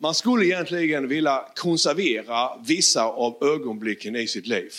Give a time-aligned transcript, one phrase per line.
[0.00, 4.72] Man skulle egentligen vilja konservera vissa av ögonblicken i sitt liv.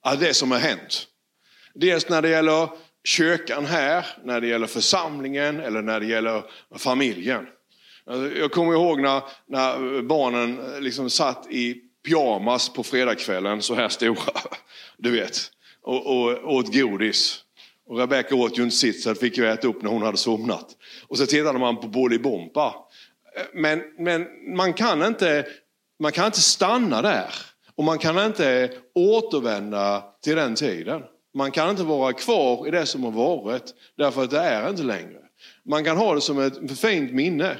[0.00, 1.06] Alltså det som har hänt.
[1.74, 2.68] Dels när det gäller
[3.04, 6.42] kyrkan här, när det gäller församlingen eller när det gäller
[6.76, 7.46] familjen.
[8.36, 14.32] Jag kommer ihåg när, när barnen liksom satt i pyjamas på fredagskvällen, så här stora.
[15.00, 15.50] Du vet,
[15.82, 17.44] och, och åt godis.
[17.86, 20.18] Och Rebecka åt ju inte sitt så det fick jag äta upp när hon hade
[20.18, 20.76] somnat.
[21.06, 22.74] Och så tittade man på Bolibompa.
[23.52, 24.26] Men, men
[24.56, 25.46] man, kan inte,
[25.98, 27.34] man kan inte stanna där.
[27.74, 31.02] Och man kan inte återvända till den tiden.
[31.34, 34.82] Man kan inte vara kvar i det som har varit, därför att det är inte
[34.82, 35.18] längre.
[35.64, 37.56] Man kan ha det som ett fint minne.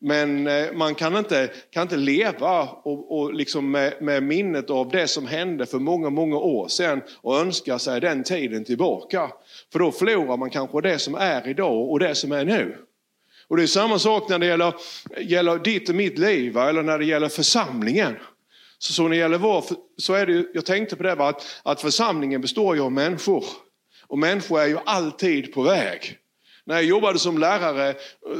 [0.00, 4.88] Men eh, man kan inte, kan inte leva och, och liksom med, med, minnet av
[4.88, 9.30] det som hände för många, många år sedan och önska sig den tiden tillbaka.
[9.72, 12.76] För då förlorar man kanske det som är idag och det som är nu.
[13.48, 14.74] Och det är samma sak när det gäller,
[15.20, 18.16] gäller ditt och mitt liv, eller när det gäller församlingen.
[18.78, 19.64] Så, så när det gäller vår,
[19.96, 23.44] så är det, jag tänkte på det, att, att församlingen består ju av människor.
[24.06, 26.18] Och människor är ju alltid på väg.
[26.64, 27.94] När jag jobbade som lärare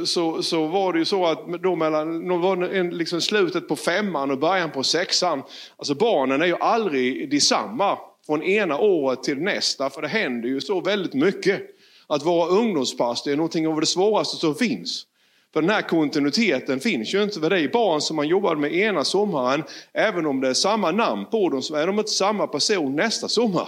[0.05, 3.75] så, så var det ju så att då mellan, då var en, liksom slutet på
[3.75, 5.43] femman och början på sexan,
[5.77, 10.61] alltså barnen är ju aldrig detsamma från ena året till nästa, för det händer ju
[10.61, 11.61] så väldigt mycket.
[12.09, 15.05] Att vara ungdomspastor är någonting av det svåraste som finns.
[15.53, 17.39] För den här kontinuiteten finns ju inte.
[17.39, 20.91] För det är barn som man jobbade med ena sommaren, även om det är samma
[20.91, 23.67] namn på dem, så är de inte samma person nästa sommar.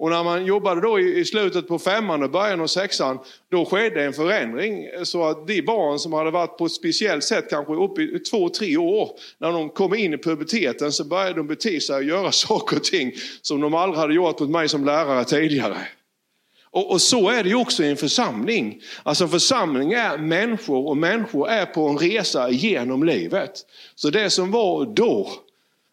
[0.00, 3.18] Och när man jobbade då i slutet på femman och början av sexan,
[3.50, 4.86] då skedde en förändring.
[5.04, 8.48] Så att de barn som hade varit på ett speciellt sätt, kanske upp i två,
[8.48, 12.32] tre år, när de kom in i puberteten så började de bete sig och göra
[12.32, 15.76] saker och ting som de aldrig hade gjort mot mig som lärare tidigare.
[16.72, 18.80] Och, och, så är det ju också i en församling.
[19.02, 23.52] Alltså en församling är människor och människor är på en resa genom livet.
[23.94, 25.30] Så det som var då,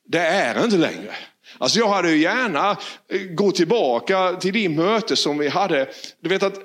[0.08, 1.16] det är inte längre.
[1.58, 5.89] Alltså jag hade ju gärna eh, gått tillbaka till det möte som vi hade.
[6.21, 6.60] Du vet att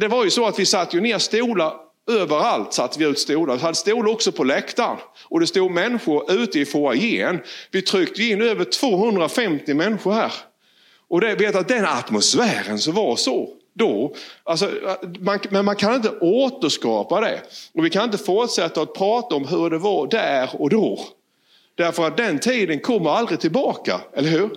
[0.00, 1.72] det var ju så att vi satt ju ner stolar
[2.10, 3.56] Överallt satte vi ut stolar.
[3.56, 4.96] Vi hade stolar också på läktaren.
[5.28, 7.40] Och det stod människor ute i foajén.
[7.70, 10.32] Vi tryckte in över 250 människor här.
[11.10, 14.70] Och det, vet att den atmosfären som var så då, alltså,
[15.20, 17.40] man, men man kan inte återskapa det.
[17.74, 21.00] Och vi kan inte fortsätta att prata om hur det var där och då.
[21.76, 24.50] Därför att den tiden kommer aldrig tillbaka, eller hur?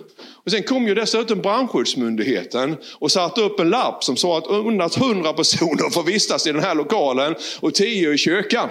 [0.44, 4.96] Och sen kom ju dessutom brandskyddsmyndigheten och satte upp en lapp som sa att endast
[4.96, 8.68] 100 personer får vistas i den här lokalen och 10 i kyrkan.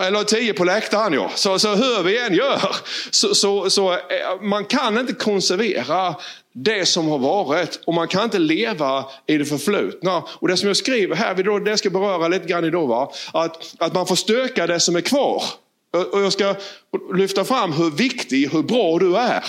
[0.00, 1.30] Eller tio på läktaren ja.
[1.34, 2.76] Så, så hur vi än gör,
[3.10, 3.98] så, så, så eh,
[4.40, 6.14] man kan inte konservera
[6.54, 10.22] det som har varit och man kan inte leva i det förflutna.
[10.28, 13.12] Och det som jag skriver här, det ska beröra lite grann idag, va?
[13.32, 15.42] Att, att man får stöka det som är kvar.
[16.12, 16.54] Och jag ska
[17.14, 19.44] lyfta fram hur viktig, hur bra du är.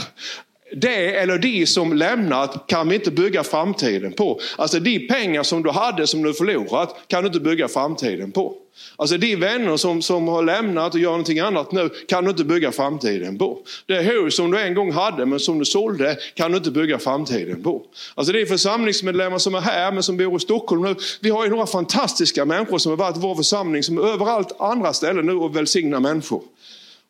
[0.75, 4.39] Det eller de som lämnat kan vi inte bygga framtiden på.
[4.57, 8.53] Alltså de pengar som du hade som du förlorat kan du inte bygga framtiden på.
[8.95, 12.43] Alltså de vänner som, som har lämnat och gör någonting annat nu kan du inte
[12.43, 13.57] bygga framtiden på.
[13.85, 16.99] Det hus som du en gång hade men som du sålde kan du inte bygga
[16.99, 17.81] framtiden på.
[18.15, 20.95] Alltså det är församlingsmedlemmar som är här men som bor i Stockholm nu.
[21.19, 24.55] Vi har ju några fantastiska människor som har varit i vår församling som är överallt
[24.59, 26.41] andra ställen nu och välsignar människor.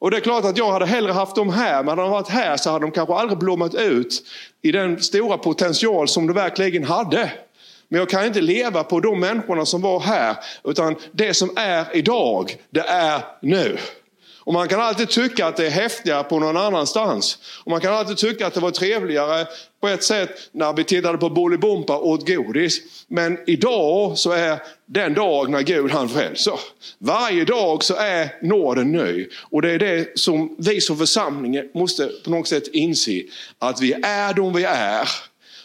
[0.02, 2.30] Och det är klart att jag hade hellre haft dem här, men hade de varit
[2.30, 4.24] här så hade de kanske aldrig blommat ut
[4.62, 7.32] i den stora potential som de verkligen hade.
[7.88, 11.98] Men jag kan inte leva på de människorna som var här, utan det som är
[11.98, 13.78] idag, det är nu.
[14.52, 17.38] Och man kan alltid tycka att det är häftigare på någon annanstans.
[17.64, 19.48] Och man kan alltid tycka att det var trevligare
[19.82, 22.82] på ett sätt när vi tittade på Bolibompa och åt godis.
[23.08, 26.60] Men idag så är den dag när Gud han frälser.
[26.98, 29.28] Varje dag så är nåden ny.
[29.50, 33.22] Och det är det som vi som församling måste på något sätt inse.
[33.60, 35.10] Att vi är de vi är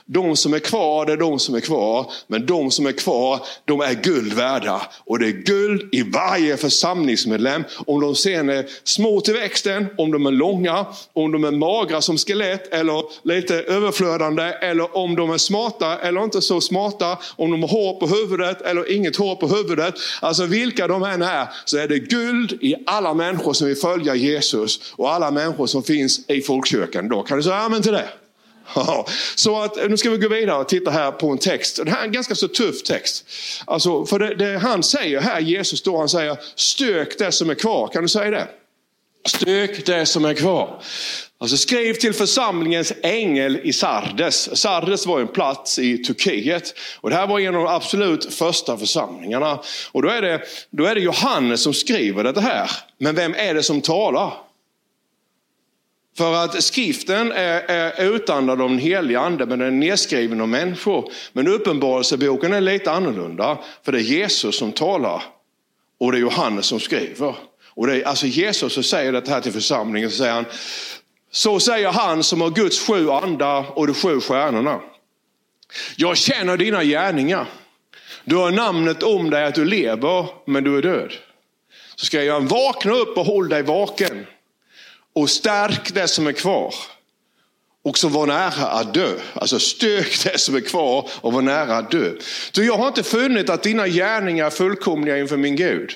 [0.09, 2.13] de som är kvar, det är de som är kvar.
[2.27, 4.83] Men de som är kvar, de är guld värda.
[5.05, 7.65] Och det är guld i varje församlingsmedlem.
[7.87, 12.01] Om de sen är små till växten, om de är långa, om de är magra
[12.01, 14.43] som skelett eller lite överflödande.
[14.43, 17.19] Eller om de är smarta eller inte så smarta.
[17.37, 19.95] Om de har hår på huvudet eller inget hår på huvudet.
[20.21, 24.15] Alltså vilka de än är, så är det guld i alla människor som vill följa
[24.15, 24.95] Jesus.
[24.97, 27.09] Och alla människor som finns i folkkyrkan.
[27.09, 28.09] Då kan du säga amen till det.
[29.35, 31.81] Så att, eh, nu ska vi gå vidare och titta här på en text.
[31.85, 33.25] Det här är en ganska så tuff text.
[33.65, 37.55] Alltså, för det, det han säger här, Jesus då, han säger stök det som är
[37.55, 37.89] kvar.
[37.89, 38.49] Kan du säga det?
[39.29, 40.83] Stök det som är kvar.
[41.39, 44.59] Alltså skriv till församlingens ängel i Sardes.
[44.59, 46.75] Sardes var en plats i Turkiet.
[47.01, 49.61] Och det här var en av de absolut första församlingarna.
[49.93, 52.71] Och då är det, då är det Johannes som skriver det här.
[52.99, 54.33] Men vem är det som talar?
[56.17, 60.49] För att skriften är, är utandad av den helige ande, men den är nedskriven av
[60.49, 61.13] människor.
[61.33, 65.23] Men uppenbarelseboken är lite annorlunda, för det är Jesus som talar.
[66.01, 67.35] Och det är Johannes som skriver.
[67.69, 70.45] Och det är alltså Jesus som säger det här till församlingen, så säger han,
[71.31, 74.81] så säger han som har Guds sju andar och de sju stjärnorna.
[75.97, 77.47] Jag känner dina gärningar.
[78.25, 81.13] Du har namnet om dig att du lever, men du är död.
[81.97, 84.27] Så ska jag vakna upp och håll dig vaken.
[85.17, 86.75] Och stärk det som är kvar.
[87.85, 89.13] Och som var nära att dö.
[89.35, 92.13] Alltså stök det som är kvar och var nära att dö.
[92.53, 95.93] Så jag har inte funnit att dina gärningar är fullkomliga inför min Gud.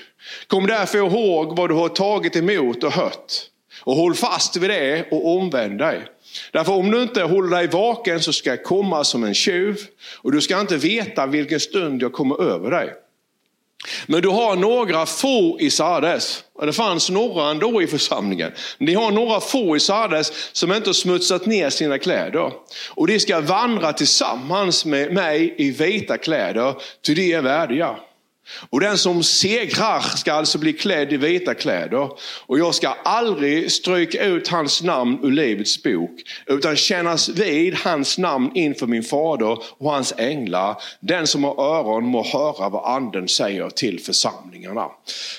[0.47, 3.33] Kom därför ihåg vad du har tagit emot och hört.
[3.83, 6.07] Och håll fast vid det och omvänd dig.
[6.53, 9.77] Därför om du inte håller dig vaken så ska jag komma som en tjuv.
[10.17, 12.95] Och du ska inte veta vilken stund jag kommer över dig.
[14.07, 16.45] Men du har några få i Sardes.
[16.55, 18.53] Och det fanns några ändå i församlingen.
[18.79, 22.53] Ni har några få i Sardes som inte har smutsat ner sina kläder.
[22.91, 27.97] Och de ska vandra tillsammans med mig i vita kläder, ty de är värdiga.
[28.71, 32.11] Och den som segrar ska alltså bli klädd i vita kläder.
[32.47, 36.11] Och jag ska aldrig stryka ut hans namn ur livets bok,
[36.47, 40.83] utan kännas vid hans namn inför min fader och hans änglar.
[41.01, 44.87] Den som har öron må höra vad anden säger till församlingarna.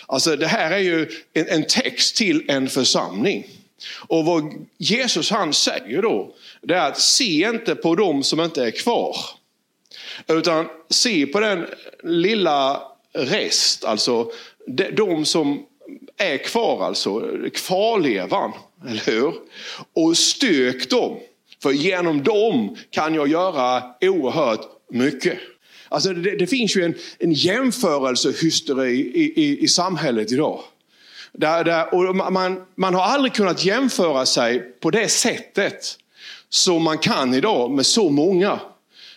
[0.07, 3.47] Alltså det här är ju en, en text till en församling.
[4.07, 8.63] Och vad Jesus han säger då, det är att se inte på dem som inte
[8.63, 9.15] är kvar.
[10.27, 11.67] Utan se på den
[12.03, 12.81] lilla
[13.13, 14.31] rest, alltså
[14.93, 15.65] de som
[16.17, 17.21] är kvar, alltså
[17.53, 18.51] kvarlevan,
[18.89, 19.33] eller hur?
[19.93, 21.17] Och stök dem,
[21.61, 25.37] för genom dem kan jag göra oerhört mycket.
[25.89, 30.59] Alltså det, det finns ju en, en jämförelsehysteri i, i, i samhället idag.
[31.33, 35.97] Där, där, och man, man har aldrig kunnat jämföra sig på det sättet
[36.49, 38.59] som man kan idag med så många.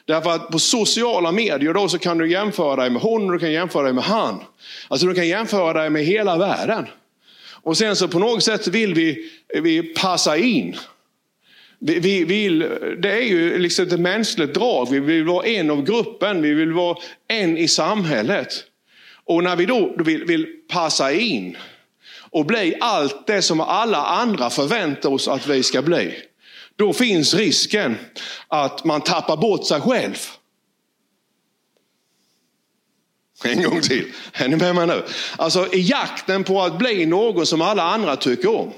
[0.06, 3.38] Därför att på sociala medier då så kan du jämföra dig med hon och du
[3.38, 4.40] kan jämföra dig med han.
[4.88, 6.86] Alltså du kan jämföra dig med hela världen.
[7.64, 9.30] Och sen så på något sätt vill vi,
[9.62, 10.76] vi passa in.
[11.78, 12.58] Vi, vi vill,
[12.98, 14.90] det är ju liksom ett mänskligt drag.
[14.90, 16.96] Vi vill vara en av gruppen, vi vill vara
[17.28, 18.48] en i samhället.
[19.24, 21.56] Och när vi då vill, vill passa in
[22.30, 26.14] och bli allt det som alla andra förväntar oss att vi ska bli.
[26.76, 27.96] Då finns risken
[28.48, 30.16] att man tappar bort sig själv.
[33.44, 34.12] En gång till.
[34.32, 35.02] Är ni med mig nu?
[35.36, 38.72] Alltså i jakten på att bli någon som alla andra tycker om.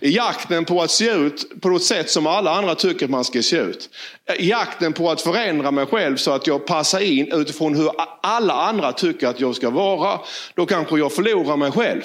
[0.00, 3.24] I jakten på att se ut på något sätt som alla andra tycker att man
[3.24, 3.90] ska se ut.
[4.38, 7.90] I jakten på att förändra mig själv så att jag passar in utifrån hur
[8.22, 10.20] alla andra tycker att jag ska vara.
[10.54, 12.02] Då kanske jag förlorar mig själv.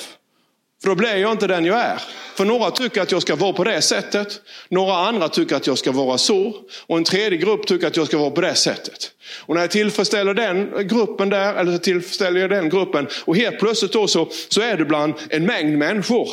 [0.84, 2.02] För då blir jag inte den jag är.
[2.36, 4.42] För några tycker att jag ska vara på det sättet.
[4.70, 6.56] Några andra tycker att jag ska vara så.
[6.88, 9.12] Och en tredje grupp tycker att jag ska vara på det sättet.
[9.40, 13.08] Och när jag tillfredsställer den gruppen där, eller tillfredsställer jag den gruppen.
[13.26, 16.30] Och helt plötsligt då så, så är det bland en mängd människor.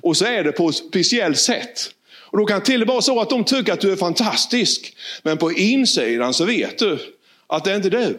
[0.00, 1.90] Och så är det på ett speciellt sätt.
[2.16, 3.96] Och då kan det till och med vara så att de tycker att du är
[3.96, 4.96] fantastisk.
[5.22, 6.98] Men på insidan så vet du
[7.46, 8.18] att det är inte du.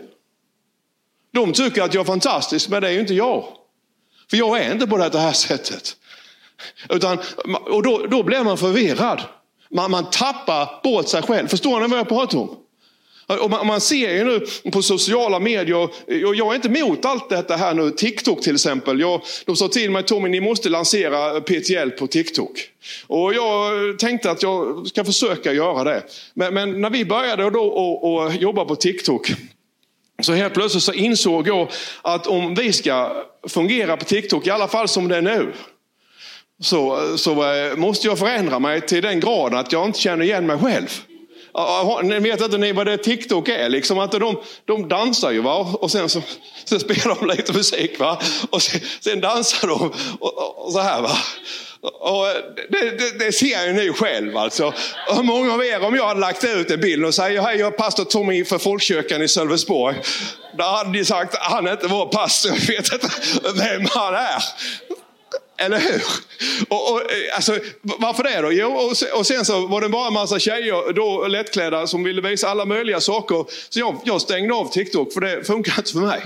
[1.34, 3.46] De tycker att jag är fantastisk, men det är ju inte jag.
[4.30, 5.95] För jag är inte på det här sättet.
[6.89, 7.18] Utan,
[7.65, 9.22] och då, då blir man förvirrad.
[9.72, 11.48] Man, man tappar bort sig själv.
[11.48, 12.58] Förstår ni vad jag pratar om?
[13.27, 15.75] Och man, man, ser ju nu på sociala medier,
[16.25, 19.00] och jag är inte emot allt detta här nu, TikTok till exempel.
[19.00, 22.51] Jag, de sa till mig, Tommy ni måste lansera PTL på TikTok.
[23.08, 26.03] Och jag tänkte att jag ska försöka göra det.
[26.34, 29.32] Men, men när vi började då och, och jobba på TikTok,
[30.22, 34.67] så helt plötsligt så insåg jag att om vi ska fungera på TikTok, i alla
[34.67, 35.53] fall som det är nu,
[36.62, 40.45] så, så eh, måste jag förändra mig till den graden att jag inte känner igen
[40.45, 41.01] mig själv.
[42.03, 43.69] Ni vet inte ni vad det TikTok är?
[43.69, 45.75] Liksom att de, de dansar ju va?
[45.81, 46.22] och sen, så,
[46.65, 48.19] sen spelar de lite musik va?
[48.50, 51.01] och sen, sen dansar de och, och så här.
[51.01, 51.17] va.
[51.94, 52.34] Och eh,
[52.70, 54.74] det, det, det, ser ju ni själv alltså.
[55.08, 57.74] Hur många av er, om jag hade lagt ut en bild och säger hej jag
[57.74, 59.96] är pastor Tommy för Folkkyrkan i Sölvesborg.
[60.58, 63.10] Då hade ni sagt han är inte vår pastor, jag vet inte
[63.56, 64.44] vem han är.
[65.58, 66.04] Eller hur?
[66.70, 68.51] Och, och, eh, alltså, varför det då?
[68.51, 72.04] Jo, och, sen, och sen så var det bara en massa tjejer, då lättklädda, som
[72.04, 73.46] ville visa alla möjliga saker.
[73.70, 76.22] Så jag, jag stängde av TikTok, för det funkar inte för mig.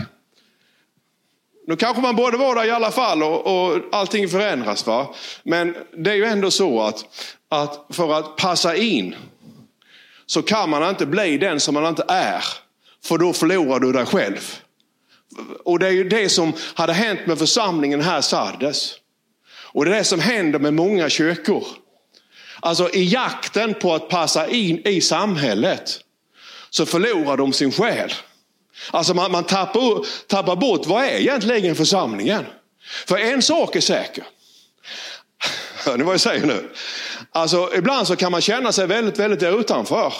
[1.69, 4.85] Nu kanske man borde vara där i alla fall och, och allting förändras.
[4.85, 5.15] Va?
[5.43, 7.05] Men det är ju ändå så att
[7.49, 9.15] att för att passa in
[10.25, 12.43] så kan man inte bli den som man inte är.
[13.03, 14.55] För då förlorar du dig själv.
[15.65, 18.95] Och det är ju det som hade hänt med församlingen här Sardes.
[19.71, 21.67] Och det är det som händer med många kyrkor.
[22.59, 25.99] Alltså i jakten på att passa in i samhället
[26.69, 28.13] så förlorar de sin själ.
[28.91, 32.45] Alltså man, man tappar, tappar bort, vad är egentligen församlingen?
[33.07, 34.23] För en sak är säker.
[35.85, 36.69] Hör ni vad jag säger nu?
[37.31, 40.13] Alltså ibland så kan man känna sig väldigt, väldigt utanför.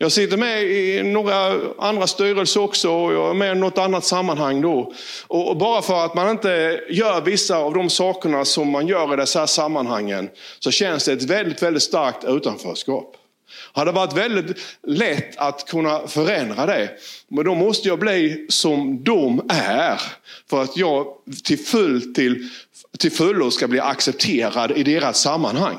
[0.00, 4.04] Jag sitter med i några andra styrelser också och jag är med i något annat
[4.04, 4.92] sammanhang då.
[5.26, 9.16] Och bara för att man inte gör vissa av de sakerna som man gör i
[9.16, 13.16] dessa sammanhangen så känns det ett väldigt, väldigt starkt utanförskap.
[13.74, 16.90] Det hade varit väldigt lätt att kunna förändra det.
[17.28, 20.00] Men då måste jag bli som de är.
[20.50, 21.06] För att jag
[21.44, 22.48] till, full, till,
[22.98, 25.78] till fullo ska bli accepterad i deras sammanhang.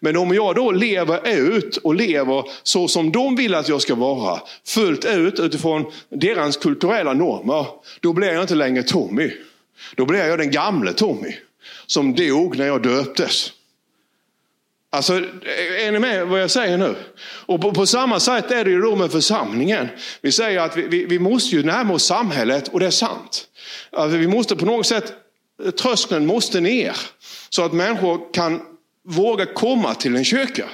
[0.00, 3.94] Men om jag då lever ut och lever så som de vill att jag ska
[3.94, 7.66] vara, fullt ut utifrån deras kulturella normer,
[8.00, 9.30] då blir jag inte längre Tommy.
[9.96, 11.36] Då blir jag den gamle Tommy
[11.86, 13.52] som dog när jag döptes.
[14.94, 15.12] Alltså,
[15.78, 16.94] är ni med vad jag säger nu?
[17.46, 19.88] Och på, på, samma sätt är det ju då med församlingen.
[20.20, 23.46] Vi säger att vi, vi, vi måste ju närma oss samhället och det är sant.
[23.92, 25.12] Alltså, vi måste på något sätt,
[25.82, 26.96] tröskeln måste ner.
[27.50, 28.60] Så att människor kan
[29.08, 30.64] våga komma till en kyrka.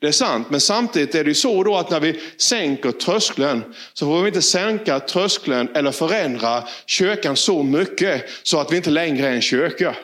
[0.00, 3.62] Det är sant, men samtidigt är det ju så då att när vi sänker tröskeln
[3.92, 8.90] så får vi inte sänka tröskeln eller förändra kyrkan så mycket så att vi inte
[8.90, 9.96] längre är en kyrka.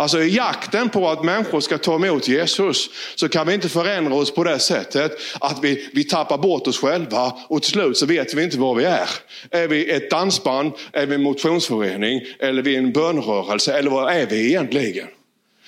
[0.00, 4.14] Alltså i jakten på att människor ska ta emot Jesus så kan vi inte förändra
[4.14, 8.06] oss på det sättet att vi, vi tappar bort oss själva och till slut så
[8.06, 9.08] vet vi inte var vi är.
[9.50, 14.12] Är vi ett dansband, är vi en motionsförening eller är vi en bönrörelse eller vad
[14.12, 15.06] är vi egentligen?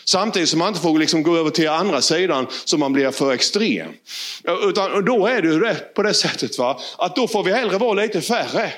[0.05, 3.33] Samtidigt som man inte får liksom gå över till andra sidan så man blir för
[3.33, 3.93] extrem.
[4.69, 6.81] Utan då är det ju på det sättet va?
[6.99, 8.73] att då får vi hellre vara lite färre.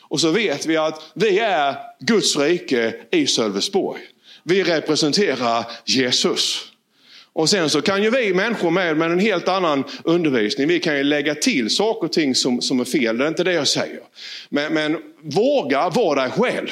[0.00, 4.00] Och så vet vi att vi är Guds rike i Sölvesborg.
[4.42, 6.70] Vi representerar Jesus.
[7.32, 10.96] Och sen så kan ju vi människor med, med en helt annan undervisning, vi kan
[10.96, 13.18] ju lägga till saker och ting som, som är fel.
[13.18, 14.00] Det är inte det jag säger.
[14.48, 16.70] Men, men våga vara dig själv.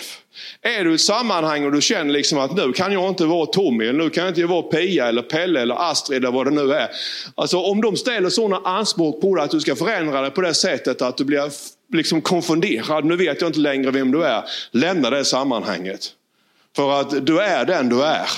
[0.62, 3.46] Är du i ett sammanhang och du känner liksom att nu kan jag inte vara
[3.46, 6.50] Tommy, eller nu kan jag inte vara Pia, eller Pelle, eller Astrid eller vad det
[6.50, 6.88] nu är.
[7.34, 10.54] Alltså om de ställer sådana anspråk på dig att du ska förändra dig på det
[10.54, 11.50] sättet att du blir
[11.92, 14.44] liksom konfunderad, nu vet jag inte längre vem du är.
[14.70, 16.12] Lämna det sammanhanget.
[16.78, 18.30] För att du är den du är.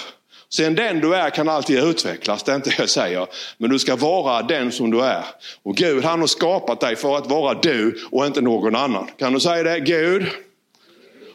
[0.48, 3.26] Sen den du är kan alltid utvecklas, det är inte det jag säger.
[3.58, 5.24] Men du ska vara den som du är.
[5.62, 9.10] Och Gud han har skapat dig för att vara du och inte någon annan.
[9.18, 9.80] Kan du säga det?
[9.80, 10.26] Gud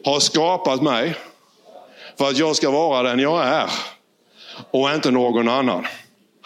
[0.05, 1.15] har skapat mig
[2.17, 3.69] för att jag ska vara den jag är.
[4.71, 5.85] Och inte någon annan.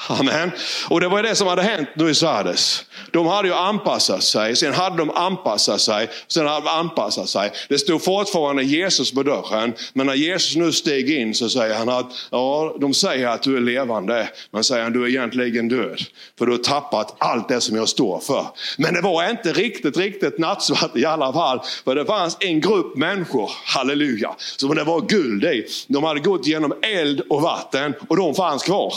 [0.08, 0.52] Amen.
[0.90, 2.86] Och det var det som hade hänt nu i Sardes.
[3.12, 7.52] De hade ju anpassat sig, sen hade de anpassat sig, sen hade de anpassat sig.
[7.70, 11.90] Det stod fortfarande Jesus på dörren, men när Jesus nu steg in så säger han
[11.90, 16.02] att, ja, de säger att du är levande, men säger han, du är egentligen död.
[16.38, 18.46] För du har tappat allt det som jag står för.
[18.78, 22.98] Men det var inte riktigt, riktigt nattsvart i alla fall, för det fanns en grupp
[22.98, 25.66] människor, halleluja, som det var guld i.
[25.88, 28.94] De hade gått genom eld och vatten och de fanns kvar.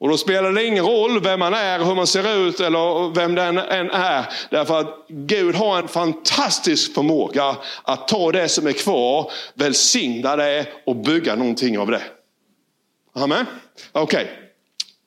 [0.00, 3.34] Och då spelar det ingen roll vem man är, hur man ser ut eller vem
[3.34, 4.26] den än är.
[4.50, 10.66] Därför att Gud har en fantastisk förmåga att ta det som är kvar, välsigna det
[10.86, 12.02] och bygga någonting av det.
[13.14, 13.46] Amen.
[13.92, 14.24] Okej.
[14.24, 14.44] Okay.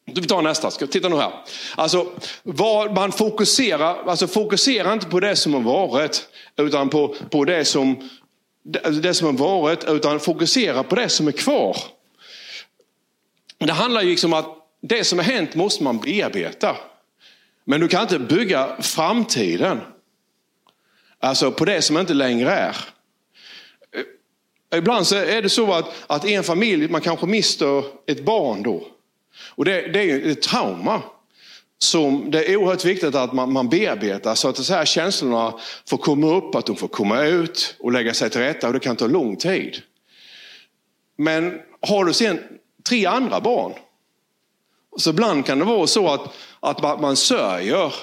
[0.06, 1.32] Vi tar nästa, titta nu här.
[1.76, 2.08] Alltså,
[2.44, 6.28] vad man fokuserar, alltså fokusera inte på det som har varit,
[6.58, 8.10] utan på, på det, som,
[9.02, 11.78] det som har varit, utan fokusera på det som är kvar.
[13.58, 16.78] Det handlar ju liksom att det som har hänt måste man bearbeta.
[17.64, 19.80] Men du kan inte bygga framtiden.
[21.20, 22.76] Alltså på det som inte längre är.
[24.72, 28.26] Eh, ibland så är det så att, att i en familj, man kanske mister ett
[28.26, 28.88] barn då.
[29.56, 31.02] Och det, det är ett trauma.
[31.80, 35.54] Som det är oerhört viktigt att man, man bearbetar så att de här känslorna
[35.90, 38.68] får komma upp, att de får komma ut och lägga sig till rätta.
[38.68, 39.82] Och det kan ta lång tid.
[41.18, 42.40] Men har du sen
[42.90, 43.74] tre andra barn
[44.98, 47.94] så ibland kan det vara så att, att man sörjer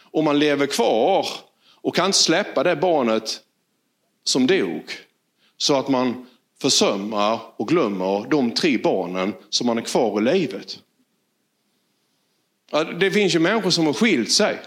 [0.00, 1.26] och man lever kvar
[1.74, 3.40] och kan inte släppa det barnet
[4.24, 4.82] som dog.
[5.56, 6.26] Så att man
[6.60, 10.78] försummar och glömmer de tre barnen som man är kvar i livet.
[13.00, 14.58] Det finns ju människor som har skilt sig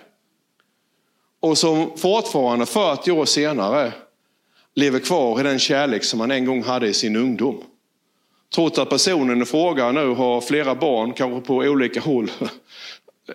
[1.40, 3.94] och som fortfarande 40 år senare
[4.76, 7.64] lever kvar i den kärlek som man en gång hade i sin ungdom.
[8.56, 12.32] Trots att personen i fråga nu har flera barn, kanske på olika håll.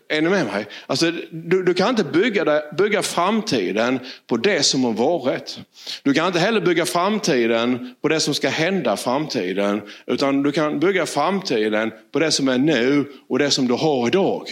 [0.08, 0.66] Är ni med mig?
[0.86, 5.58] Alltså, du, du kan inte bygga, det, bygga framtiden på det som har varit.
[6.02, 9.82] Du kan inte heller bygga framtiden på det som ska hända framtiden.
[10.06, 14.08] Utan du kan bygga framtiden på det som är nu och det som du har
[14.08, 14.48] idag.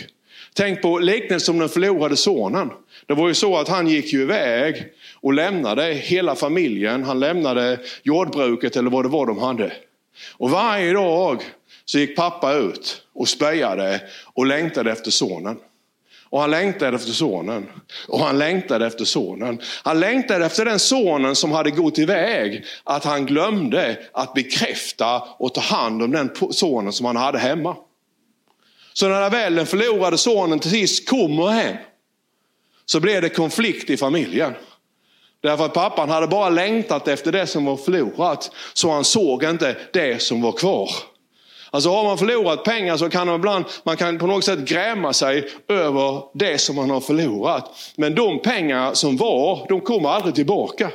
[0.55, 2.71] Tänk på liknelsen om den förlorade sonen.
[3.07, 4.85] Det var ju så att han gick ju iväg
[5.21, 7.05] och lämnade hela familjen.
[7.05, 9.73] Han lämnade jordbruket eller vad det var de hade.
[10.33, 11.43] Och varje dag
[11.85, 14.01] så gick pappa ut och spejade
[14.35, 15.59] och längtade efter sonen.
[16.33, 17.69] Och han längtade efter sonen.
[18.09, 19.61] Och han längtade efter sonen.
[19.85, 22.65] Han längtade efter den sonen som hade gått iväg.
[22.85, 27.77] Att han glömde att bekräfta och ta hand om den sonen som han hade hemma.
[28.93, 31.77] Så när väl den förlorade sonen till sist kommer hem.
[32.85, 34.55] Så blev det konflikt i familjen.
[35.43, 38.51] Därför att pappan hade bara längtat efter det som var förlorat.
[38.73, 40.91] Så han såg inte det som var kvar.
[41.71, 45.13] Alltså har man förlorat pengar så kan man ibland man kan på något sätt gräma
[45.13, 47.93] sig över det som man har förlorat.
[47.97, 50.91] Men de pengar som var, de kommer aldrig tillbaka.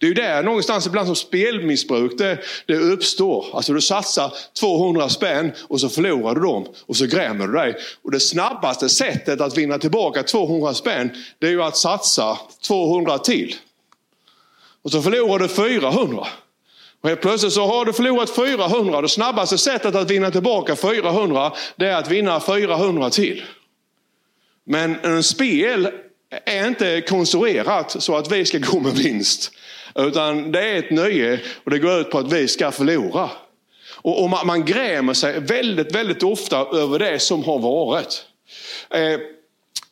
[0.00, 3.46] Det är ju där någonstans ibland som spelmissbruk det, det uppstår.
[3.52, 7.76] Alltså du satsar 200 spänn och så förlorar du dem och så grämer du dig.
[8.02, 13.18] Och det snabbaste sättet att vinna tillbaka 200 spänn det är ju att satsa 200
[13.18, 13.54] till.
[14.84, 16.26] Och så förlorar du 400.
[17.00, 19.00] Och helt plötsligt så har du förlorat 400.
[19.00, 23.44] Det snabbaste sättet att vinna tillbaka 400 det är att vinna 400 till.
[24.66, 25.90] Men en spel
[26.44, 29.50] är inte konstruerat så att vi ska gå med vinst.
[29.94, 33.30] Utan det är ett nöje och det går ut på att vi ska förlora.
[33.96, 38.24] Och, man, man grämer sig väldigt, väldigt ofta över det som har varit.
[38.90, 39.20] Eh,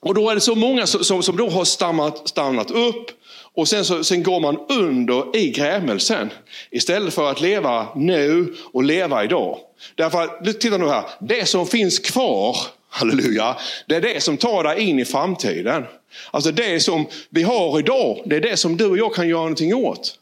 [0.02, 3.10] och då är det så många som, som, som då har stannat, stannat upp
[3.54, 6.30] och sen, så, sen går man under i grämelsen
[6.70, 9.58] istället för att leva nu och leva idag.
[9.94, 12.56] Därför att, titta nu här, det som finns kvar,
[12.88, 13.56] halleluja,
[13.86, 15.84] det är det som tar dig in i framtiden.
[16.30, 19.40] Alltså det som vi har idag, det är det som du och jag kan göra
[19.40, 20.18] någonting åt.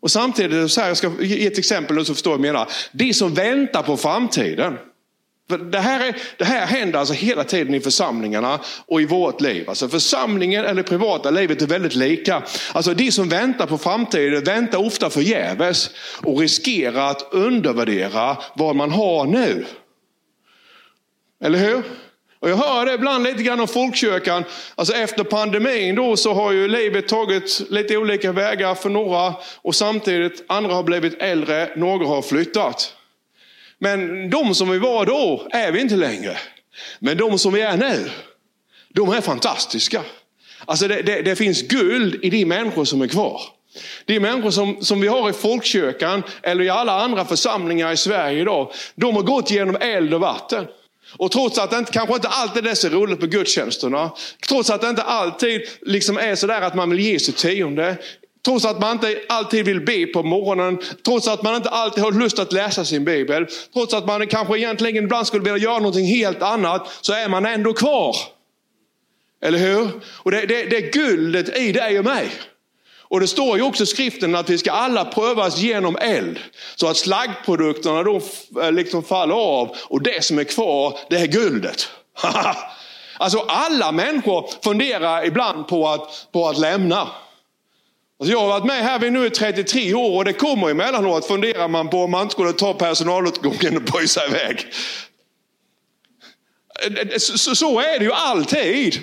[0.00, 2.68] Och samtidigt, så här, jag ska ge ett exempel så förstår jag vad jag menar.
[2.92, 4.78] De som väntar på framtiden,
[5.58, 9.64] det här, är, det här händer alltså hela tiden i församlingarna och i vårt liv.
[9.68, 12.42] Alltså församlingen eller privata livet är väldigt lika.
[12.72, 15.90] Alltså de som väntar på framtiden väntar ofta förgäves
[16.22, 19.66] och riskerar att undervärdera vad man har nu.
[21.44, 21.82] Eller hur?
[22.40, 24.44] Och jag hör det ibland lite grann om folkkyrkan.
[24.74, 29.74] Alltså efter pandemin då så har ju livet tagit lite olika vägar för några och
[29.74, 32.94] samtidigt andra har blivit äldre, några har flyttat.
[33.80, 36.36] Men de som vi var då är vi inte längre.
[36.98, 38.10] Men de som vi är nu,
[38.88, 40.02] de är fantastiska.
[40.64, 43.40] Alltså det, det, det finns guld i de människor som är kvar.
[44.04, 48.40] De människor som, som vi har i folkkyrkan eller i alla andra församlingar i Sverige
[48.40, 50.66] idag, de har gått genom eld och vatten.
[51.16, 54.10] Och trots att det inte, kanske inte alltid är så roligt på gudstjänsterna,
[54.48, 57.96] trots att det inte alltid liksom är sådär att man vill ge sitt tionde,
[58.44, 62.12] Trots att man inte alltid vill be på morgonen, trots att man inte alltid har
[62.12, 66.06] lust att läsa sin bibel, trots att man kanske egentligen ibland skulle vilja göra någonting
[66.06, 68.16] helt annat, så är man ändå kvar.
[69.42, 69.90] Eller hur?
[70.06, 72.30] Och det, det, det är guldet i dig och mig.
[73.10, 76.38] Och det står ju också i skriften att vi ska alla prövas genom eld.
[76.76, 78.20] Så att slaggprodukterna då
[78.62, 81.88] eh, liksom faller av och det som är kvar, det är guldet.
[83.18, 87.08] alltså alla människor funderar ibland på att, på att lämna.
[88.20, 91.26] Alltså jag har varit med här vid nu i 33 år och det kommer emellanåt
[91.26, 94.66] funderar man på om man inte skulle ta personalutgången och böja iväg.
[96.86, 99.02] Eh, eh, så, så är det ju alltid.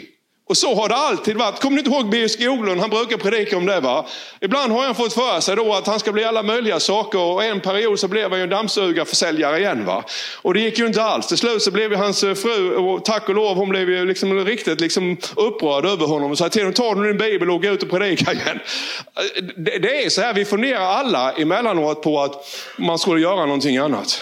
[0.49, 1.59] Och så har det alltid varit.
[1.59, 2.81] Kommer ni inte ihåg Birger Skoglund?
[2.81, 3.79] Han brukar predika om det.
[3.79, 4.05] va?
[4.41, 7.43] Ibland har han fått för sig då att han ska bli alla möjliga saker och
[7.43, 9.85] en period så blev han ju dammsugarförsäljare igen.
[9.85, 10.03] va?
[10.41, 11.27] Och det gick ju inte alls.
[11.27, 14.45] Till slut så blev hans eh, fru, och tack och lov, hon blev ju liksom
[14.45, 17.69] riktigt liksom upprörd över honom och sa till honom, ta nu din bibel och gå
[17.69, 18.59] ut och predika igen.
[19.15, 19.43] Eh,
[19.79, 24.21] det är så här, vi funderar alla emellanåt på att man skulle göra någonting annat.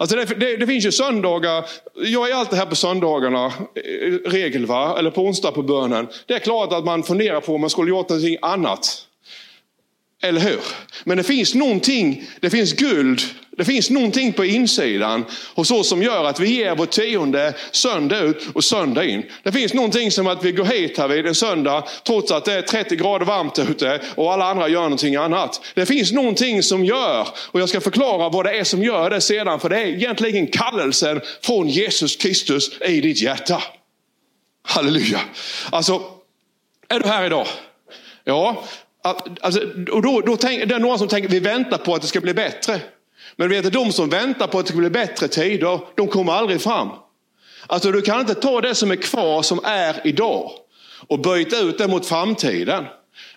[0.00, 4.66] Alltså det, det, det, finns ju söndagar, jag är alltid här på söndagarna, eh, regel
[4.66, 6.08] va, eller på onsdag på bönen.
[6.26, 9.06] Det är klart att man funderar på om man skulle gjort någonting annat.
[10.22, 10.60] Eller hur?
[11.04, 13.22] Men det finns någonting, det finns guld,
[13.60, 18.18] det finns någonting på insidan hos oss som gör att vi ger vårt tionde söndag
[18.18, 19.22] ut och söndag in.
[19.42, 22.52] Det finns någonting som att vi går hit här vid en söndag trots att det
[22.52, 25.60] är 30 grader varmt ute och alla andra gör någonting annat.
[25.74, 29.20] Det finns någonting som gör, och jag ska förklara vad det är som gör det
[29.20, 33.62] sedan, för det är egentligen kallelsen från Jesus Kristus i ditt hjärta.
[34.62, 35.20] Halleluja.
[35.70, 36.02] Alltså,
[36.88, 37.46] är du här idag?
[38.24, 38.64] Ja,
[39.02, 39.60] Alltså,
[39.92, 42.20] och då, då tänk, det är några som tänker vi väntar på att det ska
[42.20, 42.80] bli bättre.
[43.36, 46.32] Men vet du de som väntar på att det ska bli bättre tider, de kommer
[46.32, 46.88] aldrig fram.
[47.66, 50.50] Alltså du kan inte ta det som är kvar, som är idag,
[51.06, 52.84] och byta ut det mot framtiden.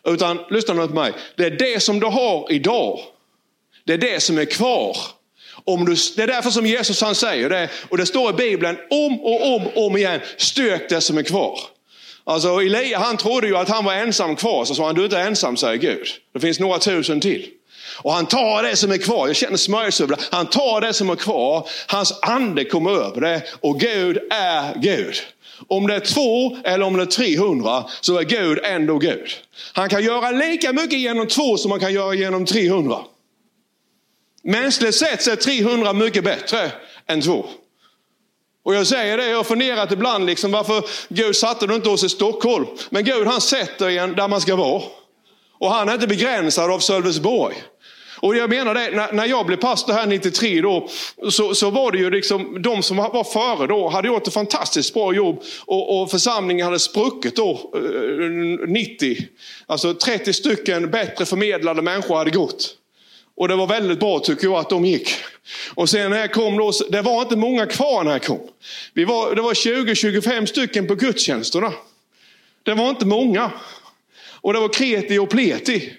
[0.04, 3.00] Utan lyssna nu på mig, det är det som du har idag.
[3.86, 4.98] Det är det som är kvar.
[5.66, 8.78] Om du, det är därför som Jesus han säger det, och det står i Bibeln
[8.90, 11.60] om och om och om igen, stök det som är kvar.
[12.24, 15.06] Alltså Elia han trodde ju att han var ensam kvar, så sa han, du är
[15.06, 16.08] inte ensam säger Gud.
[16.34, 17.50] Det finns några tusen till.
[17.96, 20.22] Och han tar det som är kvar, jag känner smörjelse över det.
[20.32, 25.16] Han tar det som är kvar, hans ande kommer över det och Gud är Gud.
[25.68, 29.30] Om det är två eller om det är 300 så är Gud ändå Gud.
[29.74, 32.98] Han kan göra lika mycket genom två som han kan göra genom 300.
[34.44, 36.72] Mänskligt sett så är 300 mycket bättre
[37.08, 37.46] än två.
[38.66, 42.04] Och jag säger det, jag har funderat ibland liksom varför Gud satte du inte oss
[42.04, 42.66] i Stockholm.
[42.90, 44.84] Men Gud han sätter en där man ska vara.
[45.60, 47.56] Och han är inte begränsad av Sölvesborg.
[48.24, 50.90] Och jag menar det, när, när jag blev pastor här 93 då,
[51.30, 54.94] så, så var det ju liksom, de som var före då hade gjort ett fantastiskt
[54.94, 59.18] bra jobb och, och församlingen hade spruckit då, eh, 90.
[59.66, 62.76] Alltså 30 stycken bättre förmedlade människor hade gått.
[63.36, 65.10] Och det var väldigt bra tycker jag att de gick.
[65.76, 68.40] Och sen när jag kom då, det var inte många kvar när jag kom.
[68.94, 71.74] Vi var, det var 20-25 stycken på gudstjänsterna.
[72.64, 73.52] Det var inte många.
[74.42, 75.94] Och det var kreti och pleti.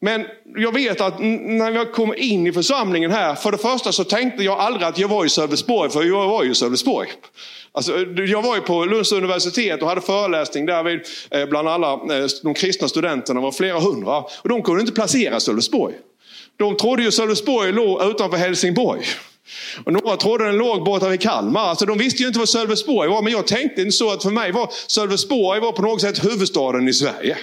[0.00, 4.04] Men jag vet att när jag kom in i församlingen här, för det första så
[4.04, 7.08] tänkte jag aldrig att jag var i Sölvesborg, för jag var ju i Sölvesborg.
[7.72, 11.92] Alltså, jag var ju på Lunds universitet och hade föreläsning där vid, eh, bland alla
[11.92, 14.18] eh, de kristna studenterna, var flera hundra.
[14.18, 15.94] Och de kunde inte placera Sölvesborg.
[16.56, 19.02] De trodde ju Sölvesborg låg utanför Helsingborg.
[19.84, 21.60] Och några trodde den låg borta vid Kalmar.
[21.60, 24.30] Alltså de visste ju inte vad Sölvesborg var, men jag tänkte inte så att för
[24.30, 27.36] mig var Sölvesborg var på något sätt huvudstaden i Sverige.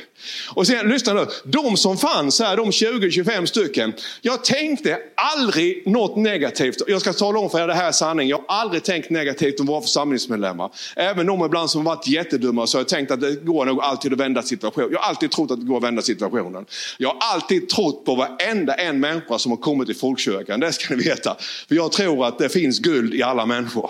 [0.50, 3.94] Och sen, lyssna nu, de som fanns här, de 20-25 stycken.
[4.22, 6.76] Jag tänkte aldrig något negativt.
[6.88, 8.30] Jag ska tala om för er, det här är sanning.
[8.30, 10.72] Jag har aldrig tänkt negativt om våra församlingsmedlemmar.
[10.96, 14.14] Även de ibland som varit jättedumma så har jag tänkt att det går nog alltid
[14.14, 14.90] att vända situationen.
[14.92, 16.66] Jag har alltid trott att det går att vända situationen.
[16.98, 20.60] Jag har alltid trott på varenda en människa som har kommit till folkkyrkan.
[20.60, 21.36] Det ska ni veta.
[21.68, 23.90] För jag tror att det finns guld i alla människor.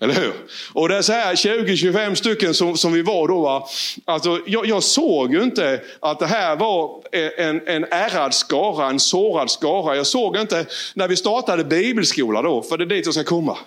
[0.00, 0.32] Eller hur?
[0.72, 3.40] Och det är så här 20-25 stycken som, som vi var då.
[3.40, 3.68] Va?
[4.04, 7.02] Alltså, jag, jag, såg ju inte att det här var
[7.38, 9.96] en, en ärrad skara, en sårad skara.
[9.96, 13.58] Jag såg inte när vi startade bibelskola då, för det är dit jag ska komma.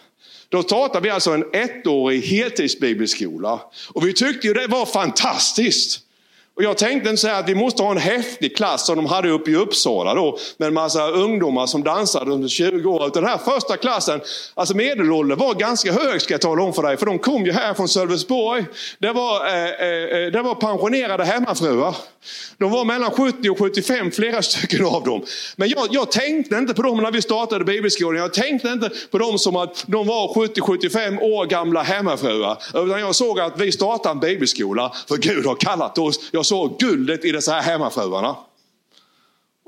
[0.49, 3.59] Då startade vi alltså en ettårig heltidsbibelskola.
[3.89, 5.99] Och vi tyckte ju det var fantastiskt.
[6.57, 9.29] Och jag tänkte inte säga att vi måste ha en häftig klass som de hade
[9.29, 13.07] uppe i Uppsala då, med en massa ungdomar som dansade under 20 år.
[13.07, 14.21] Utan den här första klassen,
[14.53, 17.51] alltså medelåldern var ganska hög ska jag tala om för dig, för de kom ju
[17.51, 18.65] här från Sölvesborg.
[18.99, 21.95] Det var, eh, eh, eh det var pensionerade hemmafruar.
[22.57, 25.25] De var mellan 70 och 75, flera stycken av dem.
[25.55, 28.21] Men jag, jag tänkte inte på dem när vi startade bibelskolan.
[28.21, 32.57] Jag tänkte inte på dem som att de var 70-75 år gamla hemmafruar.
[32.69, 36.19] Utan jag såg att vi startade en bibelskola, för Gud har kallat oss.
[36.31, 38.35] Jag såg guldet i dessa här hemmafruarna.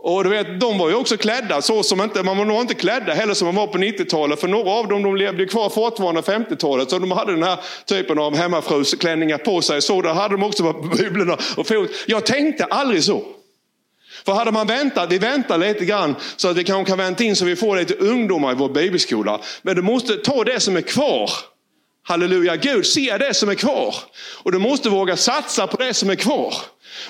[0.02, 2.74] Och du vet, de var ju också klädda så som inte, man var nog inte
[2.74, 4.40] klädda heller som man var på 90-talet.
[4.40, 6.90] För några av dem de levde kvar fortfarande 50-talet.
[6.90, 9.82] Så de hade den här typen av hemmafrusklänningar på sig.
[9.82, 11.90] Så där hade de också på biblarna och fot.
[12.08, 13.24] Jag tänkte aldrig så.
[14.26, 17.36] För hade man väntat, vi väntar lite grann så att vi kanske kan vänta in
[17.36, 19.42] så vi får lite ungdomar i vår bibelskola.
[19.62, 21.32] Men du måste ta det som är kvar.
[22.10, 23.96] Halleluja, Gud ser det som är kvar.
[24.44, 26.54] Och du måste våga satsa på det som är kvar.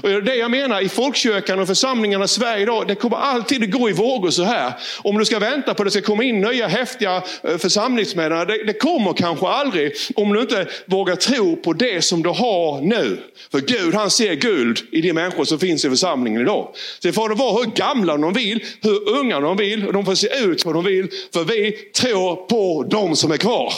[0.03, 3.71] Och det jag menar i folkkyrkan och församlingarna i Sverige idag, det kommer alltid att
[3.71, 4.73] gå i vågor så här.
[5.03, 8.63] Om du ska vänta på att det ska komma in nya häftiga eh, församlingsmedlemmar, det,
[8.63, 13.17] det kommer kanske aldrig om du inte vågar tro på det som du har nu.
[13.51, 16.67] För Gud han ser guld i de människor som finns i församlingen idag.
[17.01, 20.15] Det får de vara hur gamla de vill, hur unga de vill, och de får
[20.15, 21.07] se ut som de vill.
[21.33, 23.73] För vi tror på de som är kvar.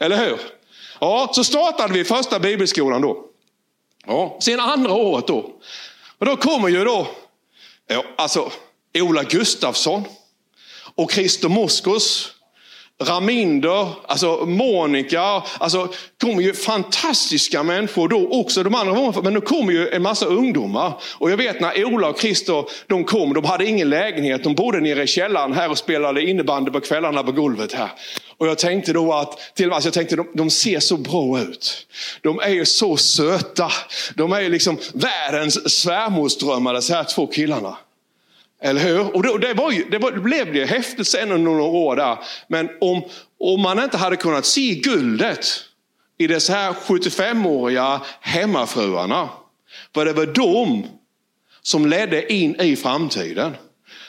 [0.00, 0.55] Eller hur?
[1.00, 3.24] Ja, så startade vi första bibelskolan då.
[4.06, 5.52] Ja, sen andra året då.
[6.18, 7.06] Och då kommer ju då,
[7.86, 8.50] ja, alltså
[8.94, 10.04] Ola Gustafsson
[10.94, 12.32] och Christer Moskos,
[13.02, 15.88] Raminder, alltså Monica, alltså
[16.20, 18.62] kommer ju fantastiska människor då också.
[18.62, 20.92] De andra var, men då kommer ju en massa ungdomar.
[21.18, 24.44] Och jag vet när Ola och Christer de kom, de hade ingen lägenhet.
[24.44, 27.90] De bodde nere i källaren här och spelade innebandy på kvällarna på golvet här.
[28.38, 31.86] Och jag tänkte då att, till alltså jag tänkte de, de ser så bra ut.
[32.20, 33.72] De är ju så söta.
[34.14, 37.76] De är ju liksom världens svärmorsdrömmar, de här två killarna.
[38.62, 39.16] Eller hur?
[39.16, 41.96] Och det, det, var ju, det, var, det blev ju häftigt sen under några år
[41.96, 42.18] där.
[42.48, 43.02] Men om,
[43.40, 45.46] om man inte hade kunnat se guldet
[46.18, 49.28] i dessa här 75-åriga hemmafruarna.
[49.94, 50.86] För det var de
[51.62, 53.56] som ledde in i framtiden.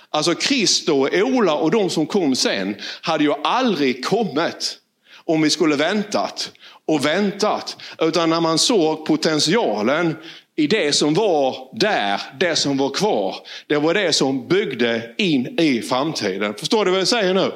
[0.10, 4.77] Alltså Christo, Ola och de som kom sen hade ju aldrig kommit
[5.25, 6.51] om vi skulle väntat
[6.86, 7.77] och väntat.
[7.99, 10.15] Utan när man såg potentialen
[10.60, 13.36] i det som var där, det som var kvar.
[13.67, 16.54] Det var det som byggde in i framtiden.
[16.54, 17.52] Förstår du vad jag säger nu?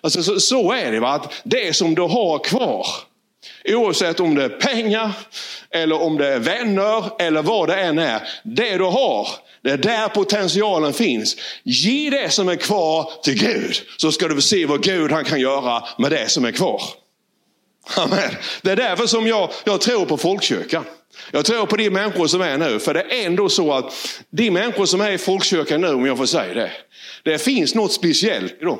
[0.00, 1.08] Alltså, så, så är det, va?
[1.08, 2.86] att det som du har kvar,
[3.64, 5.12] oavsett om det är pengar,
[5.70, 8.28] eller om det är vänner, eller vad det än är.
[8.42, 9.28] Det du har,
[9.62, 11.36] det är där potentialen finns.
[11.62, 15.40] Ge det som är kvar till Gud, så ska du se vad Gud han kan
[15.40, 16.82] göra med det som är kvar.
[17.96, 18.30] Amen.
[18.62, 20.84] Det är därför som jag, jag tror på folkkyrkan.
[21.30, 23.94] Jag tror på de människor som är nu, för det är ändå så att
[24.30, 26.70] de människor som är i folkkyrkan nu, om jag får säga det,
[27.22, 28.78] det finns något speciellt i dem.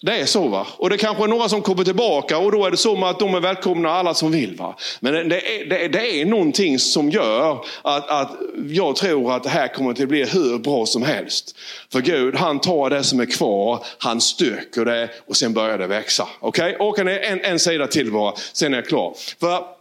[0.00, 0.66] Det är så va.
[0.76, 3.34] Och det kanske är några som kommer tillbaka och då är det så att de
[3.34, 4.56] är välkomna alla som vill.
[4.56, 4.76] va.
[5.00, 8.30] Men det är, det, det är någonting som gör att, att
[8.68, 11.56] jag tror att det här kommer att bli hur bra som helst.
[11.92, 15.86] För Gud han tar det som är kvar, han stöker det och sen börjar det
[15.86, 16.28] växa.
[16.40, 17.18] Okej, okay?
[17.18, 19.14] en, en sida till bara, sen är jag klar.
[19.40, 19.77] För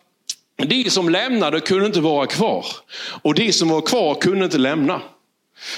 [0.58, 2.66] de som lämnade kunde inte vara kvar.
[3.22, 5.02] Och de som var kvar kunde inte lämna.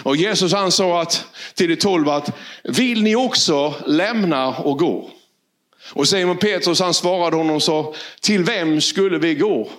[0.04, 5.10] Och Jesus han sa att, till de tolv att vill ni också lämna och gå?
[5.94, 9.70] Och Simon Petrus han svarade honom och sa till vem skulle vi gå?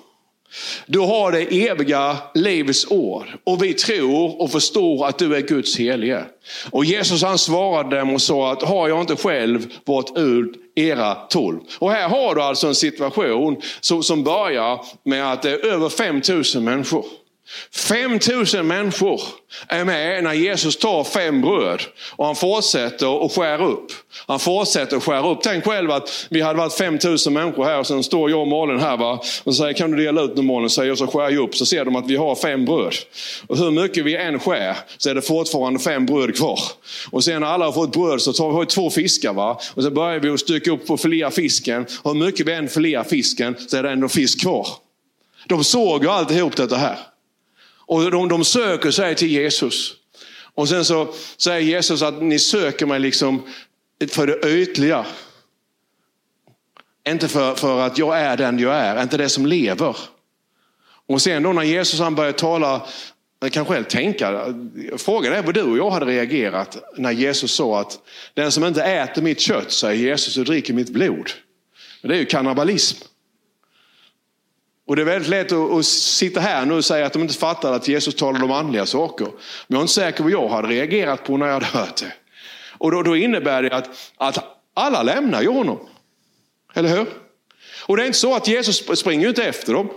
[0.87, 5.79] Du har det eviga livets ord och vi tror och förstår att du är Guds
[5.79, 6.25] helige.
[6.71, 11.15] Och Jesus han svarade dem och sa att har jag inte själv varit ut era
[11.15, 11.61] tolv?
[11.79, 15.89] Och här har du alltså en situation som, som börjar med att det är över
[15.89, 17.05] 5000 människor.
[17.75, 19.21] 5000 människor
[19.69, 21.83] är med när Jesus tar fem bröd
[22.17, 23.93] och han fortsätter att skära upp.
[24.27, 25.39] Han fortsätter att skära upp.
[25.43, 28.81] Tänk själv att vi hade varit 5000 människor här och sen står jag och Malin
[28.81, 29.23] här va?
[29.45, 30.71] och säger kan du dela ut nu Malin?
[30.71, 32.95] Säger jag så skär jag upp så ser de att vi har fem bröd.
[33.47, 36.61] Och hur mycket vi än skär så är det fortfarande fem bröd kvar.
[37.11, 39.61] Och sen när alla har fått bröd så tar vi två fiskar va?
[39.75, 41.87] och så börjar vi att stycka upp och filea fisken.
[42.03, 44.67] Och hur mycket vi än filear fisken så är det ändå fisk kvar.
[45.47, 46.99] De såg ju alltihop detta här.
[47.91, 49.95] Och de, de söker sig till Jesus.
[50.55, 53.43] Och sen så säger Jesus att ni söker mig liksom
[54.09, 55.07] för det ytliga.
[57.09, 59.97] Inte för, för att jag är den jag är, inte det som lever.
[61.07, 62.87] Och sen då när Jesus han börjar tala,
[63.41, 64.55] jag kan själv tänka,
[64.97, 67.99] frågan är vad du och jag hade reagerat när Jesus sa att
[68.35, 71.31] den som inte äter mitt kött, säger Jesus, och dricker mitt blod.
[72.03, 73.05] Det är ju kannibalism.
[74.91, 77.35] Och det är väldigt lätt att, att, sitta här nu och säga att de inte
[77.35, 79.25] fattade att Jesus talade om andliga saker.
[79.25, 79.35] Men
[79.69, 82.13] jag är inte säker på vad jag hade reagerat på när jag hade hört det.
[82.79, 85.89] Och då, då innebär det att, att alla lämnar ju honom.
[86.75, 87.07] Eller hur?
[87.87, 89.91] Och det är inte så att Jesus springer inte efter dem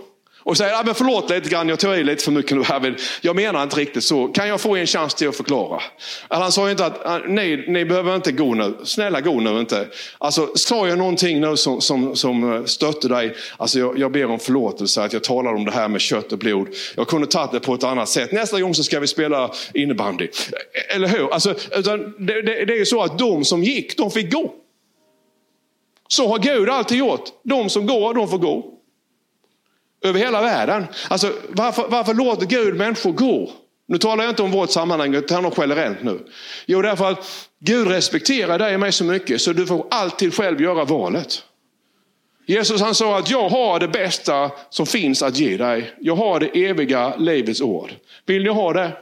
[0.44, 2.62] och säger, ah, men förlåt lite grann, jag tar i lite för mycket nu.
[2.62, 2.96] Här.
[3.20, 4.28] Jag menar inte riktigt så.
[4.28, 5.82] Kan jag få en chans till att förklara?
[6.28, 8.74] Han sa inte att, nej, ni behöver inte gå nu.
[8.84, 9.88] Snälla gå nu inte.
[10.18, 14.26] Alltså, sa jag någonting nu som, som, som eh, stötte dig, alltså jag, jag ber
[14.26, 16.68] om förlåtelse att jag talar om det här med kött och blod.
[16.96, 18.32] Jag kunde tagit det på ett annat sätt.
[18.32, 20.24] Nästa gång så ska vi spela innebandy.
[20.24, 21.32] Eh, eller hur?
[21.32, 24.54] Alltså, utan det, det, det är ju så att de som gick, de fick gå.
[26.08, 27.24] Så har Gud alltid gjort.
[27.42, 28.73] De som går, de får gå.
[30.04, 30.86] Över hela världen.
[31.08, 33.50] Alltså, varför, varför låter Gud människor gå?
[33.86, 36.20] Nu talar jag inte om vårt sammanhang, utan generellt nu.
[36.66, 40.60] Jo, därför att Gud respekterar dig och mig så mycket så du får alltid själv
[40.62, 41.42] göra valet.
[42.46, 45.94] Jesus han sa att jag har det bästa som finns att ge dig.
[46.00, 47.90] Jag har det eviga livets ord.
[48.26, 48.92] Vill ni ha det?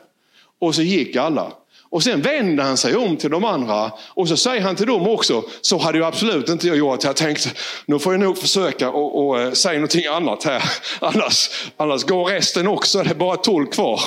[0.60, 1.52] Och så gick alla.
[1.92, 5.08] Och sen vänder han sig om till de andra och så säger han till dem
[5.08, 7.04] också, så hade jag absolut inte jag gjort.
[7.04, 7.50] Jag tänkte,
[7.86, 10.62] nu får jag nog försöka och, och och säga någonting annat här.
[11.00, 14.00] Annars, annars går resten också, det är bara tolv kvar.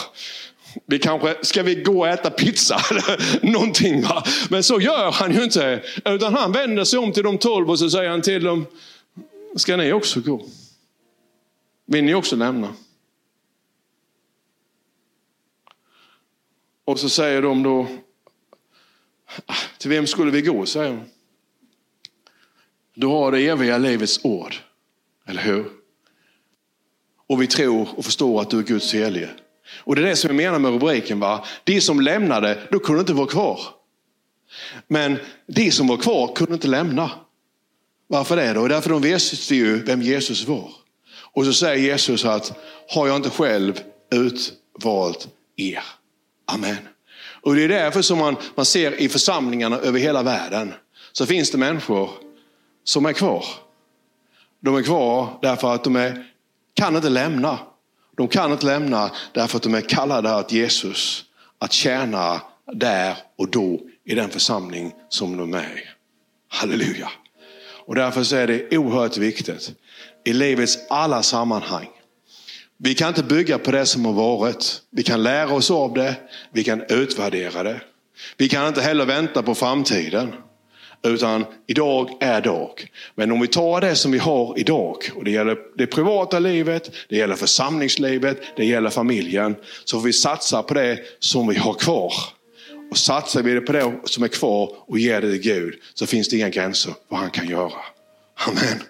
[0.86, 4.02] Vi kanske, ska vi gå och äta pizza eller någonting?
[4.02, 4.24] Va?
[4.50, 5.82] Men så gör han ju inte.
[6.06, 8.65] Utan han vänder sig om till de tolv och så säger han till dem,
[9.56, 10.45] ska ni också gå?
[11.88, 12.67] Vill ni också lämna?
[16.86, 17.88] Och så säger de då,
[19.45, 20.65] ah, till vem skulle vi gå?
[20.65, 21.04] säger de.
[22.93, 24.56] Du har det eviga livets ord,
[25.26, 25.65] eller hur?
[27.28, 29.30] Och vi tror och förstår att du är Guds helige.
[29.78, 31.19] Och det är det som jag menar med rubriken.
[31.19, 31.45] Va?
[31.63, 33.60] De som lämnade, då kunde inte vara kvar.
[34.88, 37.12] Men de som var kvar kunde inte lämna.
[38.08, 38.67] Varför det då?
[38.67, 40.71] Därför de visste ju vem Jesus var.
[41.32, 42.58] Och så säger Jesus att,
[42.89, 45.84] har jag inte själv utvalt er?
[46.46, 46.78] Amen.
[47.42, 50.74] Och det är därför som man, man ser i församlingarna över hela världen,
[51.12, 52.10] så finns det människor
[52.84, 53.46] som är kvar.
[54.60, 56.26] De är kvar därför att de är,
[56.74, 57.60] kan inte lämna.
[58.18, 61.26] De kan inte lämna därför att de är kallade att Jesus
[61.60, 62.42] att tjäna
[62.74, 65.84] där och då i den församling som de är i.
[66.48, 67.12] Halleluja.
[67.86, 69.72] Och därför så är det oerhört viktigt
[70.26, 71.90] i livets alla sammanhang.
[72.78, 74.82] Vi kan inte bygga på det som har varit.
[74.92, 76.16] Vi kan lära oss av det,
[76.54, 77.82] vi kan utvärdera det.
[78.38, 80.34] Vi kan inte heller vänta på framtiden.
[81.04, 82.88] Utan idag är dag.
[83.16, 86.92] Men om vi tar det som vi har idag, och det gäller det privata livet,
[87.10, 89.56] det gäller församlingslivet, det gäller familjen.
[89.84, 92.14] Så får vi satsa på det som vi har kvar.
[92.92, 96.30] Och satsar vi på det som är kvar och ger det till Gud, så finns
[96.30, 97.82] det inga gränser vad han kan göra.
[98.48, 98.82] Amen.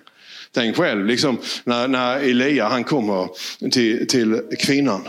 [0.55, 3.27] Tänk själv, liksom, när, när Elia han kommer
[3.71, 5.01] till, till kvinnan,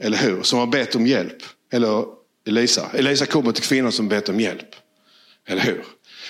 [0.00, 0.42] eller hur?
[0.42, 1.36] Som har bett om hjälp.
[1.72, 2.04] Eller
[2.46, 2.86] Elisa.
[2.94, 4.68] Elisa kommer till kvinnan som bett om hjälp.
[5.48, 5.84] Eller hur?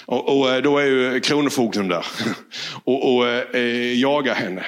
[0.07, 2.07] Och, och, eh, då är ju Kronofogden där
[2.85, 4.67] och, och eh, jagar henne.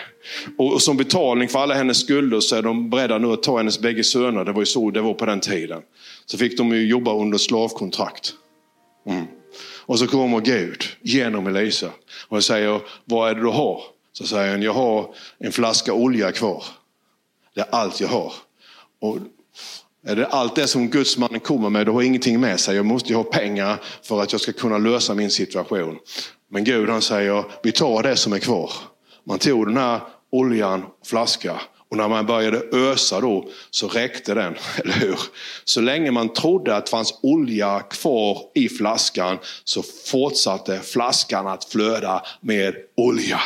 [0.59, 3.57] Och, och, som betalning för alla hennes skulder så är de beredda nu att ta
[3.57, 4.45] hennes bägge söner.
[4.45, 5.83] Det var ju så det var på den tiden.
[6.27, 8.33] Så fick de ju jobba under slavkontrakt.
[9.09, 9.25] Mm.
[9.87, 11.91] Och så kommer Gud genom Elisa
[12.29, 13.83] och jag säger, vad är det du har?
[14.13, 16.65] Så säger han, jag har en flaska olja kvar.
[17.55, 18.33] Det är allt jag har.
[19.01, 19.19] Och
[20.07, 22.77] är det allt det som gudsmannen kommer med, du har ingenting med sig.
[22.77, 25.99] Jag måste ju ha pengar för att jag ska kunna lösa min situation.
[26.51, 28.73] Men Gud han säger, vi tar det som är kvar.
[29.25, 31.61] Man tog den här oljan, flaska
[31.95, 34.55] och när man började ösa då så räckte den,
[34.85, 35.19] eller hur?
[35.65, 41.65] Så länge man trodde att det fanns olja kvar i flaskan så fortsatte flaskan att
[41.65, 43.41] flöda med olja.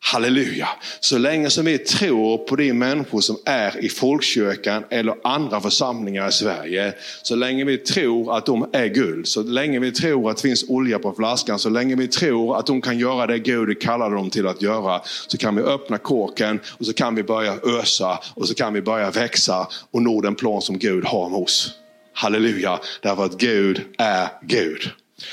[0.00, 0.68] Halleluja!
[1.00, 6.28] Så länge som vi tror på de människor som är i folkkyrkan eller andra församlingar
[6.28, 6.94] i Sverige.
[7.22, 10.64] Så länge vi tror att de är guld, så länge vi tror att det finns
[10.68, 14.30] olja på flaskan, så länge vi tror att de kan göra det Gud kallar dem
[14.30, 15.00] till att göra.
[15.26, 18.82] Så kan vi öppna korken och så kan vi börja ösa och så kan vi
[18.82, 21.72] börja växa och nå den plan som Gud har med oss.
[22.12, 22.80] Halleluja!
[23.00, 24.90] Därför att Gud är Gud.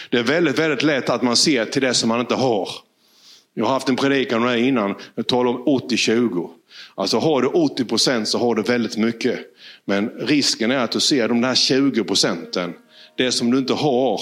[0.10, 2.70] Det är väldigt, väldigt lätt att man ser till det som man inte har.
[3.58, 4.96] Jag har haft en predikan om det innan.
[5.16, 6.50] Jag talar om 80-20.
[6.96, 9.40] Alltså har du 80 procent så har du väldigt mycket.
[9.86, 12.74] Men risken är att du ser de där 20 procenten.
[13.18, 14.22] Det som du inte har,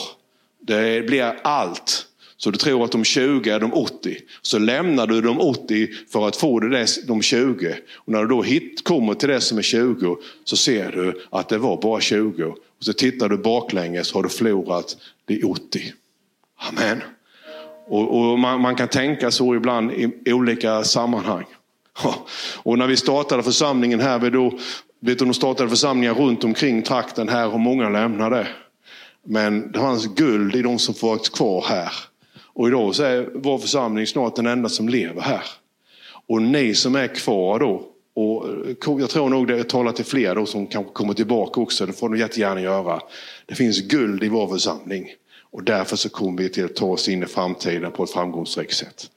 [0.62, 2.08] det blir allt.
[2.38, 4.18] Så du tror att de 20 är de 80.
[4.42, 7.76] Så lämnar du de 80 för att få det de 20.
[7.96, 11.50] Och när du då hit, kommer till det som är 20 så ser du att
[11.50, 12.44] det var bara 20.
[12.44, 15.94] Och så tittar du baklänges har du förlorat de 80.
[16.58, 17.02] Amen.
[17.88, 19.92] Och, och man, man, kan tänka så ibland
[20.26, 21.46] i olika sammanhang.
[22.64, 24.50] Och när vi startade församlingen här, vi då,
[25.00, 28.48] vet du, de startade församlingar runt omkring trakten här och många lämnade.
[29.26, 31.92] Men det fanns guld i de som varit kvar här.
[32.54, 35.44] Och idag så är vår församling snart den enda som lever här.
[36.28, 37.84] Och ni som är kvar då,
[38.16, 41.86] och eh, jag tror nog det talar till fler då som kanske kommer tillbaka också,
[41.86, 43.02] det får ni jättegärna göra.
[43.46, 45.08] Det finns guld i vår församling.
[45.54, 48.74] Och därför så kommer vi till att ta oss in i framtiden på ett framgångsrikt
[48.74, 49.10] sätt.